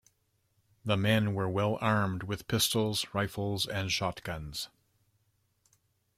The 0.83 0.97
men 0.97 1.35
were 1.35 1.47
well 1.47 1.77
armed 1.79 2.23
with 2.23 2.47
pistols, 2.47 3.05
rifles 3.13 3.67
and 3.67 3.91
shotguns. 3.91 4.67